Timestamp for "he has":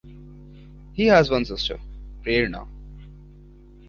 0.93-1.29